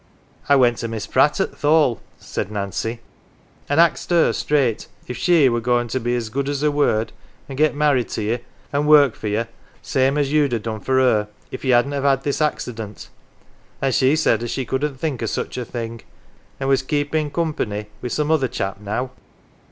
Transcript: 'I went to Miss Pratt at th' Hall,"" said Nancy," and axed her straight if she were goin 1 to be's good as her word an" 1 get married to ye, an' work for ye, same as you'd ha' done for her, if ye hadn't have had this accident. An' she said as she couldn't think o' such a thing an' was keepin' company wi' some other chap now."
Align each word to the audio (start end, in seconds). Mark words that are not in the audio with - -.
'I 0.49 0.55
went 0.55 0.79
to 0.79 0.87
Miss 0.87 1.05
Pratt 1.05 1.39
at 1.39 1.51
th' 1.51 1.61
Hall,"" 1.61 2.01
said 2.17 2.51
Nancy," 2.51 3.01
and 3.69 3.79
axed 3.79 4.09
her 4.09 4.33
straight 4.33 4.87
if 5.05 5.15
she 5.15 5.47
were 5.47 5.61
goin 5.61 5.81
1 5.83 5.87
to 5.89 5.99
be's 5.99 6.29
good 6.29 6.49
as 6.49 6.61
her 6.61 6.71
word 6.71 7.09
an" 7.47 7.53
1 7.53 7.55
get 7.57 7.75
married 7.75 8.09
to 8.09 8.23
ye, 8.23 8.39
an' 8.73 8.87
work 8.87 9.13
for 9.13 9.27
ye, 9.27 9.43
same 9.83 10.17
as 10.17 10.31
you'd 10.33 10.53
ha' 10.53 10.59
done 10.63 10.79
for 10.79 10.97
her, 10.97 11.27
if 11.51 11.63
ye 11.63 11.69
hadn't 11.69 11.91
have 11.91 12.03
had 12.03 12.23
this 12.23 12.41
accident. 12.41 13.09
An' 13.79 13.91
she 13.91 14.15
said 14.15 14.41
as 14.41 14.49
she 14.49 14.65
couldn't 14.65 14.95
think 14.95 15.21
o' 15.21 15.27
such 15.27 15.55
a 15.55 15.65
thing 15.65 16.01
an' 16.59 16.67
was 16.67 16.81
keepin' 16.81 17.29
company 17.29 17.85
wi' 18.01 18.07
some 18.09 18.31
other 18.31 18.47
chap 18.47 18.79
now." 18.81 19.11